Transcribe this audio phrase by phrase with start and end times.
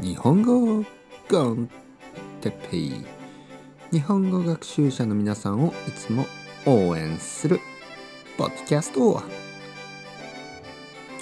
[0.00, 0.84] 日本語
[1.30, 1.70] コン
[2.40, 3.06] テッペイ
[3.92, 6.26] 日本語学習者の皆さんをいつも
[6.66, 7.60] 応援する
[8.36, 9.22] ポッドキャスト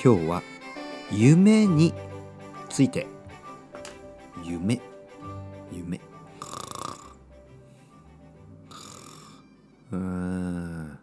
[0.03, 0.43] 今日は
[1.13, 1.93] 夢に
[2.71, 3.07] ついて。
[4.43, 4.81] 夢。
[5.71, 6.01] 夢。
[9.93, 10.99] うん。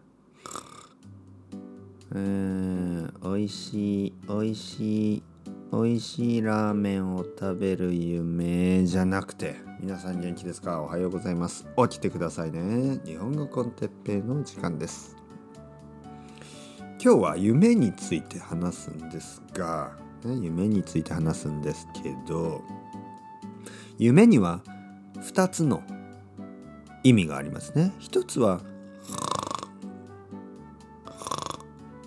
[2.12, 3.14] うん。
[3.22, 5.29] おいしいおいしい。
[5.72, 10.82] おいしいラーメンを食べる夢じゃなくて皆さん元気ですか？
[10.82, 11.68] おはようございます。
[11.78, 13.00] 起きてくださいね。
[13.06, 15.16] 日本語コンテッペイの時間です。
[17.00, 19.92] 今日は夢について話すんですが、
[20.26, 22.64] ね、夢について話すんですけど
[24.00, 24.64] 夢には
[25.18, 25.84] 2つの
[27.04, 27.94] 意味がありますね。
[28.00, 28.62] 一つは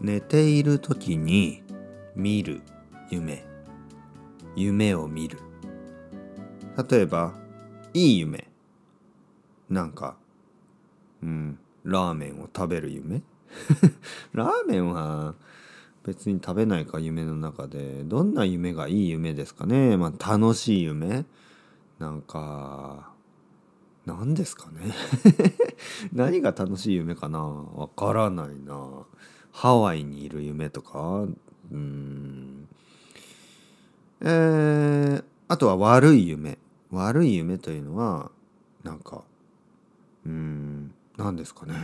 [0.01, 1.63] 寝ている時に
[2.17, 2.63] 見る
[3.09, 3.52] 夢。
[4.57, 5.39] 夢を見る。
[6.91, 7.35] 例えば
[7.95, 8.49] いい夢。
[9.69, 10.17] なんか
[11.23, 13.23] うんラーメンを食べる夢。
[14.33, 15.35] ラーメンは
[16.05, 19.97] 別に食べないか夢の中でどんな夢がいい夢ですかね。
[19.97, 21.25] まあ楽しい夢。
[21.99, 23.13] なんか
[24.05, 24.93] 何ですかね。
[26.13, 27.41] 何が楽しい夢かな。
[27.41, 29.07] わからないな。
[29.53, 31.25] ハワイにいる夢とか。
[31.71, 32.62] うん。
[34.25, 36.59] えー、あとは悪い夢。
[36.91, 38.31] 悪い夢というのは
[38.85, 39.25] なんか
[40.25, 41.75] うん何ですかね。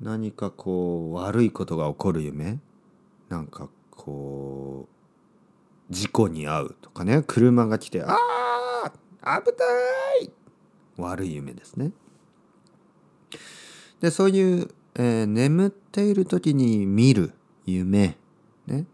[0.00, 2.58] 何かこう悪いことが起こる夢。
[3.28, 4.86] なんかこ
[5.90, 7.22] う事故に遭うとかね。
[7.26, 8.16] 車が来て「あ
[9.22, 9.64] あ危な
[10.22, 10.30] い!」
[10.98, 11.92] 悪い夢ですね。
[14.00, 17.32] でそういう、えー、眠っている時に見る
[17.64, 18.18] 夢。
[18.66, 18.86] ね。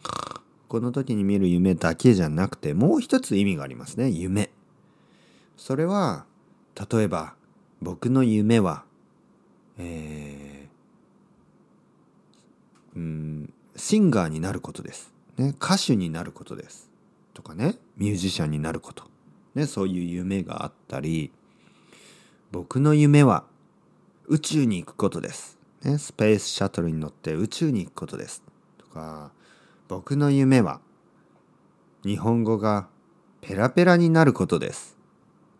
[0.70, 4.08] この時に見る夢だけじゃなくてもう一つ意味がありますね。
[4.08, 4.50] 夢。
[5.56, 6.26] それは
[6.92, 7.34] 例えば
[7.82, 8.84] 僕の夢は
[9.78, 16.88] えー、うんシンガーになることです、ね、歌手になることです。
[17.34, 17.74] とかね。
[17.96, 19.02] ミュージシャンになること、
[19.56, 21.32] ね、そういう夢があったり
[22.52, 23.42] 僕の夢は
[24.28, 28.44] 宇宙に行くことです、ね、スペースシャトルに乗って宇宙に行くことです。
[28.78, 29.32] とか
[29.90, 30.80] 僕の夢は
[32.04, 32.86] 日本語が
[33.40, 34.96] ペラペラになることです。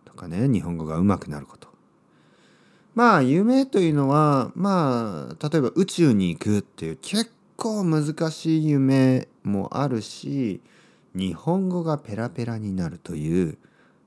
[0.05, 1.67] とかね日本語がうまくなること。
[2.95, 10.61] まあ夢というのはまあ例えば宇宙に行くっていう結構難しい夢もあるし
[11.13, 13.59] 日本語がペラペラになるという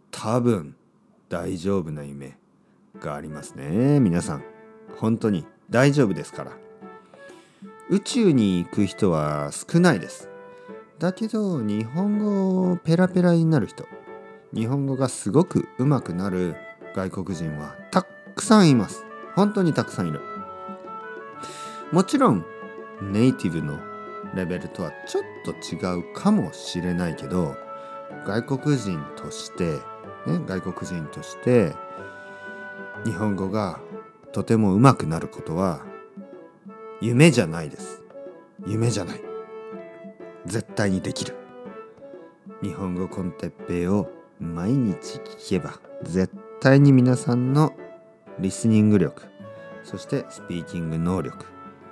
[0.10, 0.78] 多分
[1.28, 2.38] 大丈夫な夢
[3.02, 4.00] がありますね。
[4.00, 4.44] 皆さん
[4.96, 6.63] 本当に大丈夫ですから。
[7.90, 10.30] 宇宙に行く人は少ないです。
[11.00, 13.86] だけど日本語ペラペラになる人
[14.54, 16.56] 日本語がすごく上手くなる
[16.96, 19.04] 外国人はたくさんいます。
[19.36, 20.22] 本当にたくさんいる。
[21.92, 22.46] もちろん
[23.02, 23.80] ネイティブの
[24.34, 27.56] レベルとはちょっと違うかもしれないけど
[28.26, 29.74] 外国人として
[30.26, 31.74] ね外国人として
[33.06, 33.80] 日本語が
[34.32, 35.82] とても上手くなることは
[37.04, 38.02] 夢じゃないです。
[38.66, 39.22] 夢じゃない。
[40.46, 41.36] 絶対にできる。
[42.62, 44.10] 日本語コンテッペイを
[44.40, 47.74] 毎日聞けば絶対に皆さんの
[48.40, 49.24] リスニング力
[49.84, 51.46] そしてスピーキング能力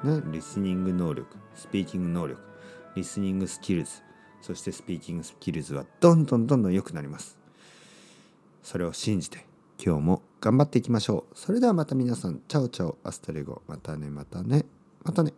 [0.05, 2.41] ねリスニング能力スピーキング能力
[2.95, 4.01] listening skills
[4.39, 7.37] そして speaking skills はどんどんどんどん良くなります。
[8.63, 9.45] それを信じて
[9.77, 11.37] 今日も頑張っていきましょう。
[11.37, 12.39] それではまた皆さん。
[12.47, 13.61] Ciao ciao, hasta luego。
[13.67, 14.65] またねまたね。
[15.03, 15.33] またね。